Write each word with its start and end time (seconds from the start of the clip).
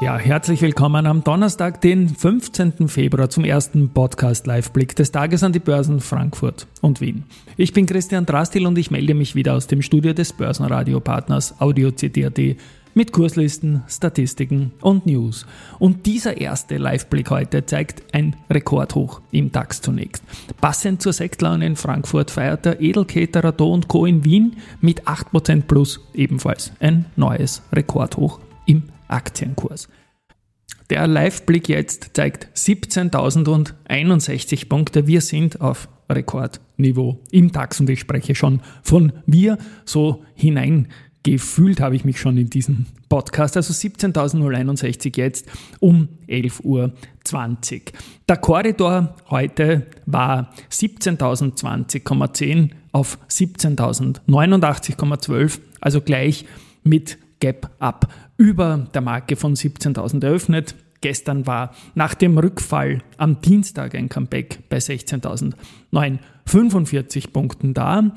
ja, 0.00 0.16
herzlich 0.16 0.62
willkommen 0.62 1.06
am 1.06 1.22
Donnerstag, 1.22 1.82
den 1.82 2.08
15. 2.08 2.88
Februar 2.88 3.28
zum 3.28 3.44
ersten 3.44 3.90
Podcast 3.90 4.46
Live-Blick 4.46 4.96
des 4.96 5.12
Tages 5.12 5.42
an 5.42 5.52
die 5.52 5.58
Börsen 5.58 6.00
Frankfurt 6.00 6.66
und 6.80 7.02
Wien. 7.02 7.24
Ich 7.58 7.74
bin 7.74 7.84
Christian 7.84 8.24
Drastil 8.24 8.66
und 8.66 8.78
ich 8.78 8.90
melde 8.90 9.12
mich 9.12 9.34
wieder 9.34 9.54
aus 9.54 9.66
dem 9.66 9.82
Studio 9.82 10.14
des 10.14 10.32
Börsenradio-Partners 10.32 11.60
Audio 11.60 11.90
mit 12.94 13.12
Kurslisten, 13.12 13.82
Statistiken 13.88 14.72
und 14.80 15.04
News. 15.04 15.44
Und 15.78 16.06
dieser 16.06 16.40
erste 16.40 16.78
Live-Blick 16.78 17.28
heute 17.28 17.66
zeigt 17.66 18.14
ein 18.14 18.36
Rekordhoch 18.48 19.20
im 19.32 19.52
DAX 19.52 19.82
zunächst. 19.82 20.24
Passend 20.62 21.02
zur 21.02 21.12
Sektlaune 21.12 21.66
in 21.66 21.76
Frankfurt 21.76 22.30
feiert 22.30 22.64
der 22.64 22.80
Edelketerer 22.80 23.52
Do 23.52 23.78
Co. 23.86 24.06
in 24.06 24.24
Wien 24.24 24.56
mit 24.80 25.06
8% 25.06 25.64
plus 25.68 26.00
ebenfalls 26.14 26.72
ein 26.80 27.04
neues 27.16 27.62
Rekordhoch 27.70 28.40
Aktienkurs. 29.10 29.88
Der 30.90 31.06
Live-Blick 31.06 31.68
jetzt 31.68 32.10
zeigt 32.14 32.48
17.061 32.56 34.68
Punkte. 34.68 35.06
Wir 35.06 35.20
sind 35.20 35.60
auf 35.60 35.88
Rekordniveau 36.08 37.20
im 37.30 37.52
DAX 37.52 37.78
und 37.78 37.88
ich 37.90 38.00
spreche 38.00 38.34
schon 38.34 38.60
von 38.82 39.12
wir. 39.24 39.56
So 39.84 40.24
hineingefühlt 40.34 41.80
habe 41.80 41.94
ich 41.94 42.04
mich 42.04 42.18
schon 42.18 42.36
in 42.38 42.50
diesem 42.50 42.86
Podcast. 43.08 43.56
Also 43.56 43.72
17.061 43.72 45.16
jetzt 45.16 45.46
um 45.78 46.08
11.20 46.28 46.64
Uhr. 46.64 46.92
Der 48.28 48.38
Korridor 48.38 49.14
heute 49.30 49.86
war 50.06 50.52
17.020,10 50.72 52.70
auf 52.90 53.16
17.089,12, 53.28 55.60
also 55.80 56.00
gleich 56.00 56.46
mit 56.82 57.16
Gap 57.40 57.70
Up 57.78 58.12
über 58.36 58.88
der 58.94 59.00
Marke 59.00 59.34
von 59.36 59.54
17.000 59.54 60.24
eröffnet. 60.24 60.74
Gestern 61.00 61.46
war 61.46 61.74
nach 61.94 62.12
dem 62.14 62.36
Rückfall 62.36 62.98
am 63.16 63.40
Dienstag 63.40 63.94
ein 63.94 64.10
Comeback 64.10 64.58
bei 64.68 64.76
16.945 64.76 67.32
Punkten 67.32 67.72
da. 67.72 68.12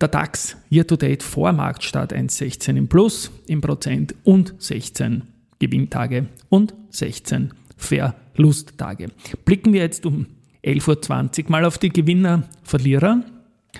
Der 0.00 0.08
DAX 0.08 0.56
Year-to-Date 0.70 1.24
vor 1.24 1.52
Marktstart 1.52 2.14
1,16 2.14 2.76
im 2.76 2.88
Plus 2.88 3.32
im 3.48 3.60
Prozent 3.60 4.14
und 4.22 4.54
16 4.58 5.24
Gewinntage 5.58 6.28
und 6.48 6.72
16 6.90 7.52
Verlusttage. 7.76 9.08
Blicken 9.44 9.72
wir 9.72 9.80
jetzt 9.80 10.06
um 10.06 10.26
11.20 10.64 11.44
Uhr 11.44 11.50
mal 11.50 11.64
auf 11.64 11.78
die 11.78 11.90
Gewinner, 11.90 12.44
Verlierer. 12.62 13.24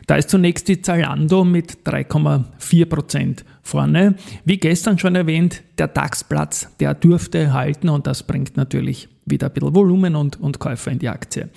Da 0.07 0.17
ist 0.17 0.31
zunächst 0.31 0.69
die 0.69 0.83
Zalando 0.83 1.45
mit 1.45 1.79
3,4% 1.85 3.45
vorne. 3.63 4.15
Wie 4.45 4.59
gestern 4.59 4.99
schon 4.99 5.15
erwähnt, 5.15 5.63
der 5.79 5.89
DAX-Platz, 5.89 6.69
der 6.81 6.95
dürfte 6.95 7.53
halten 7.53 7.89
und 7.89 8.07
das 8.07 8.23
bringt 8.23 8.57
natürlich 8.57 9.09
wieder 9.27 9.49
ein 9.49 9.53
bisschen 9.53 9.75
Volumen 9.75 10.17
und, 10.17 10.41
und 10.41 10.59
Käufer 10.59 10.91
in 10.91 10.99
die 10.99 11.09
Aktie. 11.09 11.49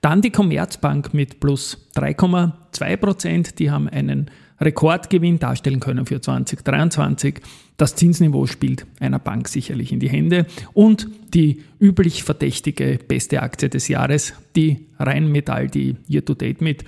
Dann 0.00 0.22
die 0.22 0.30
Commerzbank 0.30 1.14
mit 1.14 1.40
plus 1.40 1.88
3,2%. 1.96 3.56
Die 3.56 3.70
haben 3.70 3.88
einen 3.88 4.30
Rekordgewinn 4.60 5.38
darstellen 5.38 5.80
können 5.80 6.06
für 6.06 6.20
2023. 6.20 7.40
Das 7.76 7.94
Zinsniveau 7.94 8.46
spielt 8.46 8.86
einer 9.00 9.18
Bank 9.18 9.48
sicherlich 9.48 9.92
in 9.92 10.00
die 10.00 10.08
Hände. 10.08 10.46
Und 10.72 11.08
die 11.34 11.62
üblich 11.80 12.22
verdächtige 12.22 12.98
beste 13.06 13.42
Aktie 13.42 13.68
des 13.68 13.88
Jahres, 13.88 14.34
die 14.54 14.86
Rheinmetall, 14.98 15.68
die 15.68 15.96
Year-to-Date 16.08 16.60
mit 16.60 16.84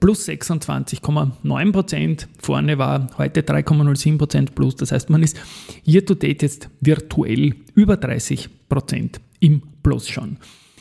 plus 0.00 0.28
26,9 0.28 1.72
Prozent. 1.72 2.28
Vorne 2.38 2.78
war 2.78 3.08
heute 3.18 3.42
3,07 3.42 4.18
Prozent 4.18 4.54
plus. 4.54 4.76
Das 4.76 4.92
heißt, 4.92 5.10
man 5.10 5.22
ist 5.22 5.38
year 5.86 6.04
to 6.04 6.14
date 6.14 6.42
jetzt 6.42 6.68
virtuell 6.80 7.54
über 7.74 7.96
30 7.96 8.48
Prozent 8.68 9.20
im 9.40 9.62
Plus 9.82 10.08
schon. 10.08 10.38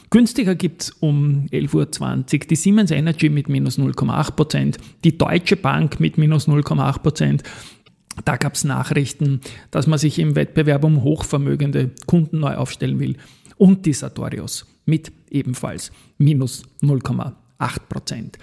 Günstiger 0.10 0.56
gibt 0.56 0.84
es 0.84 0.90
um 0.92 1.48
11.20 1.52 2.34
Uhr 2.34 2.48
die 2.48 2.56
Siemens 2.56 2.92
Energy 2.92 3.30
mit 3.30 3.50
minus 3.50 3.78
0,8 3.78 4.32
Prozent, 4.32 4.78
die 5.04 5.18
Deutsche 5.18 5.58
Bank 5.58 6.00
mit 6.00 6.18
minus 6.18 6.48
0,8 6.48 7.00
Prozent. 7.00 7.44
Da 8.24 8.38
gab 8.38 8.56
es 8.56 8.64
Nachrichten, 8.64 9.42
dass 9.70 9.86
man 9.86 10.00
sich 10.00 10.18
im 10.20 10.36
Wettbewerb 10.36 10.84
um 10.86 11.04
hochvermögende 11.04 11.92
Kunden 12.06 12.40
neu 12.40 12.56
aufstellen 12.56 13.00
will. 13.00 13.18
Und 13.58 13.86
die 13.86 13.94
Sartorius 13.94 14.66
mit 14.86 15.12
ebenfalls 15.30 15.92
minus 16.18 16.64
0,8 16.82 17.34
Prozent. 17.90 18.38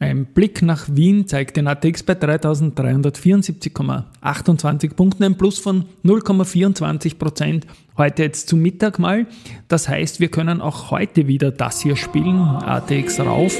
Ein 0.00 0.26
Blick 0.26 0.62
nach 0.62 0.88
Wien 0.90 1.28
zeigt 1.28 1.56
den 1.56 1.68
ATX 1.68 2.02
bei 2.02 2.14
3374,28 2.14 4.94
Punkten, 4.94 5.22
ein 5.22 5.38
Plus 5.38 5.60
von 5.60 5.84
0,24 6.04 7.18
Prozent. 7.18 7.68
Heute 7.96 8.24
jetzt 8.24 8.48
zu 8.48 8.56
Mittag 8.56 8.98
mal. 8.98 9.28
Das 9.68 9.88
heißt, 9.88 10.18
wir 10.18 10.28
können 10.28 10.60
auch 10.60 10.90
heute 10.90 11.28
wieder 11.28 11.52
das 11.52 11.82
hier 11.82 11.94
spielen. 11.94 12.40
ATX 12.40 13.20
rauf. 13.20 13.56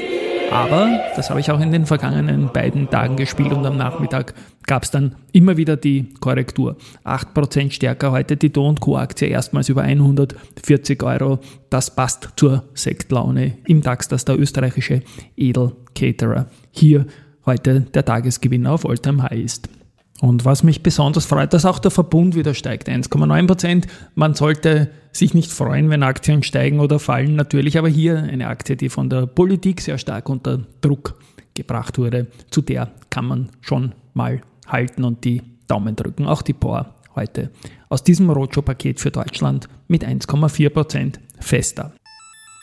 Aber, 0.50 1.00
das 1.16 1.28
habe 1.30 1.40
ich 1.40 1.50
auch 1.50 1.60
in 1.60 1.72
den 1.72 1.86
vergangenen 1.86 2.50
beiden 2.52 2.88
Tagen 2.88 3.16
gespielt 3.16 3.52
und 3.52 3.66
am 3.66 3.76
Nachmittag 3.76 4.34
gab 4.66 4.84
es 4.84 4.90
dann 4.90 5.16
immer 5.32 5.56
wieder 5.56 5.76
die 5.76 6.14
Korrektur. 6.20 6.76
8% 7.04 7.72
stärker 7.72 8.12
heute 8.12 8.36
die 8.36 8.52
Do 8.52 8.74
Co. 8.80 8.96
Aktie 8.96 9.28
erstmals 9.28 9.68
über 9.68 9.82
140 9.82 11.02
Euro. 11.02 11.40
Das 11.70 11.94
passt 11.94 12.31
zur 12.37 12.64
Sektlaune 12.75 13.58
im 13.66 13.82
DAX, 13.82 14.08
dass 14.08 14.25
der 14.25 14.38
österreichische 14.38 15.02
Edel 15.37 15.72
Caterer 15.94 16.46
hier 16.70 17.06
heute 17.44 17.81
der 17.81 18.04
Tagesgewinner 18.04 18.72
auf 18.72 18.87
Alltime 18.87 19.22
High 19.22 19.44
ist. 19.44 19.69
Und 20.20 20.44
was 20.44 20.62
mich 20.62 20.82
besonders 20.82 21.26
freut, 21.26 21.52
dass 21.52 21.66
auch 21.66 21.78
der 21.78 21.90
Verbund 21.90 22.34
wieder 22.34 22.54
steigt. 22.54 22.88
1,9 22.88 23.46
Prozent. 23.46 23.86
Man 24.14 24.34
sollte 24.34 24.90
sich 25.12 25.34
nicht 25.34 25.50
freuen, 25.50 25.90
wenn 25.90 26.02
Aktien 26.02 26.42
steigen 26.42 26.80
oder 26.80 26.98
fallen, 26.98 27.36
natürlich. 27.36 27.76
Aber 27.78 27.88
hier 27.88 28.18
eine 28.18 28.48
Aktie, 28.48 28.76
die 28.76 28.88
von 28.88 29.10
der 29.10 29.26
Politik 29.26 29.80
sehr 29.80 29.98
stark 29.98 30.28
unter 30.28 30.60
Druck 30.80 31.18
gebracht 31.54 31.98
wurde. 31.98 32.28
Zu 32.50 32.62
der 32.62 32.90
kann 33.10 33.26
man 33.26 33.50
schon 33.60 33.92
mal 34.14 34.40
halten 34.66 35.04
und 35.04 35.24
die 35.24 35.42
Daumen 35.66 35.96
drücken. 35.96 36.26
Auch 36.26 36.42
die 36.42 36.54
POR 36.54 36.94
heute 37.14 37.50
aus 37.88 38.04
diesem 38.04 38.30
Roadshow-Paket 38.30 39.00
für 39.00 39.10
Deutschland 39.10 39.68
mit 39.88 40.04
1,4 40.04 40.70
Prozent 40.70 41.20
fester. 41.40 41.92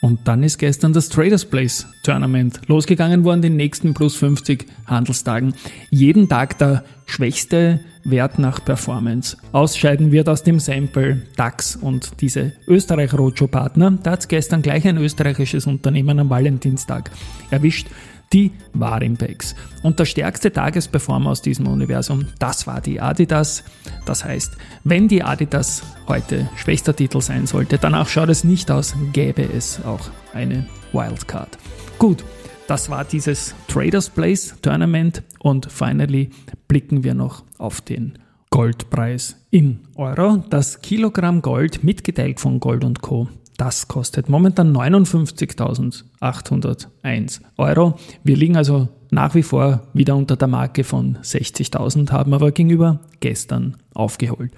Und 0.03 0.27
dann 0.27 0.43
ist 0.43 0.57
gestern 0.57 0.91
das 0.91 1.07
Traders 1.07 1.45
Place 1.45 1.87
Tournament 2.03 2.59
losgegangen 2.67 3.23
worden, 3.23 3.41
den 3.41 3.55
nächsten 3.55 3.93
plus 3.93 4.17
50 4.17 4.65
Handelstagen. 4.85 5.53
Jeden 5.91 6.27
Tag 6.27 6.57
der 6.57 6.83
schwächste 7.05 7.79
Wert 8.03 8.37
nach 8.37 8.65
Performance. 8.65 9.37
Ausscheiden 9.53 10.11
wird 10.11 10.27
aus 10.27 10.43
dem 10.43 10.59
Sample 10.59 11.21
DAX 11.37 11.77
und 11.77 12.19
diese 12.19 12.51
Österreich-Roadshow-Partner. 12.67 13.99
Da 14.03 14.11
hat 14.11 14.19
es 14.19 14.27
gestern 14.27 14.61
gleich 14.61 14.85
ein 14.85 14.97
österreichisches 14.97 15.67
Unternehmen 15.67 16.19
am 16.19 16.29
Valentinstag 16.29 17.09
erwischt 17.49 17.87
die 18.31 18.51
Warimpex. 18.73 19.55
Und 19.83 19.99
der 19.99 20.05
stärkste 20.05 20.51
Tagesperformer 20.51 21.31
aus 21.31 21.41
diesem 21.41 21.67
Universum, 21.67 22.27
das 22.39 22.65
war 22.67 22.81
die 22.81 22.99
Adidas. 22.99 23.63
Das 24.05 24.23
heißt, 24.23 24.57
wenn 24.83 25.07
die 25.07 25.23
Adidas 25.23 25.83
heute 26.07 26.49
schwächster 26.55 26.95
Titel 26.95 27.21
sein 27.21 27.45
sollte, 27.47 27.77
danach 27.77 28.07
schaut 28.07 28.29
es 28.29 28.43
nicht 28.43 28.71
aus, 28.71 28.95
gäbe 29.11 29.43
es 29.43 29.83
auch 29.85 30.09
eine 30.33 30.65
Wildcard. 30.93 31.57
Gut, 31.99 32.23
das 32.67 32.89
war 32.89 33.03
dieses 33.03 33.55
Traders 33.67 34.09
Place 34.09 34.55
Tournament 34.61 35.23
und 35.39 35.71
finally 35.71 36.29
blicken 36.67 37.03
wir 37.03 37.13
noch 37.13 37.43
auf 37.57 37.81
den 37.81 38.17
Goldpreis 38.49 39.35
in 39.51 39.79
Euro. 39.95 40.43
Das 40.49 40.81
Kilogramm 40.81 41.41
Gold 41.41 41.83
mitgeteilt 41.83 42.39
von 42.39 42.59
Gold 42.59 42.83
und 42.83 43.01
Co 43.01 43.27
das 43.63 43.87
kostet 43.87 44.27
momentan 44.27 44.75
59.801 44.75 47.39
Euro. 47.57 47.97
Wir 48.21 48.35
liegen 48.35 48.57
also 48.57 48.89
nach 49.09 49.35
wie 49.35 49.43
vor 49.43 49.87
wieder 49.93 50.17
unter 50.17 50.35
der 50.35 50.49
Marke 50.49 50.83
von 50.83 51.17
60.000, 51.19 52.11
haben 52.11 52.33
aber 52.33 52.51
gegenüber 52.51 52.99
gestern 53.21 53.77
aufgeholt. 53.93 54.51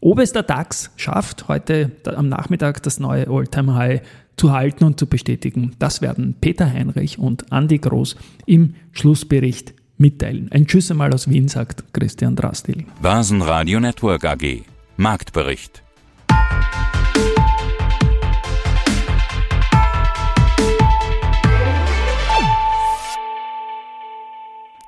Ob 0.00 0.20
es 0.20 0.32
der 0.32 0.44
DAX 0.44 0.92
schafft, 0.94 1.48
heute 1.48 1.90
am 2.04 2.28
Nachmittag 2.28 2.84
das 2.84 3.00
neue 3.00 3.28
Alltime 3.28 3.74
high 3.74 4.02
zu 4.36 4.52
halten 4.52 4.84
und 4.84 5.00
zu 5.00 5.08
bestätigen, 5.08 5.74
das 5.80 6.00
werden 6.00 6.36
Peter 6.40 6.72
Heinrich 6.72 7.18
und 7.18 7.46
Andy 7.50 7.78
Groß 7.78 8.14
im 8.46 8.76
Schlussbericht 8.92 9.74
mitteilen. 9.98 10.52
Ein 10.52 10.68
Tschüss 10.68 10.92
einmal 10.92 11.12
aus 11.12 11.28
Wien, 11.28 11.48
sagt 11.48 11.92
Christian 11.92 12.36
Drastil. 12.36 12.84
Basenradio 13.02 13.80
Network 13.80 14.24
AG. 14.24 14.62
Marktbericht. 14.96 15.82